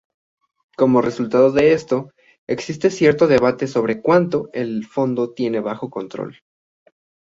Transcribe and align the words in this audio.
Como 0.77 1.03
resultado 1.03 1.51
de 1.51 1.73
esto, 1.73 2.09
existe 2.47 2.89
cierto 2.89 3.27
debate 3.27 3.67
sobre 3.67 4.01
cuánto 4.01 4.49
el 4.51 4.83
fondo 4.87 5.31
tiene 5.31 5.59
bajo 5.59 5.91
control. 5.91 6.39